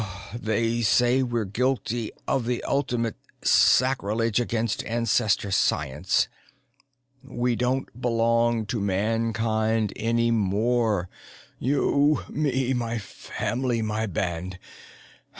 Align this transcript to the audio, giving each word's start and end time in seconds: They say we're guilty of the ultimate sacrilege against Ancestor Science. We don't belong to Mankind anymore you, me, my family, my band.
They 0.33 0.81
say 0.81 1.21
we're 1.21 1.45
guilty 1.45 2.11
of 2.27 2.47
the 2.47 2.63
ultimate 2.63 3.17
sacrilege 3.43 4.39
against 4.39 4.83
Ancestor 4.85 5.51
Science. 5.51 6.27
We 7.23 7.55
don't 7.55 8.01
belong 8.01 8.65
to 8.65 8.79
Mankind 8.81 9.93
anymore 9.95 11.07
you, 11.59 12.23
me, 12.31 12.73
my 12.73 12.97
family, 12.97 13.83
my 13.83 14.07
band. 14.07 14.57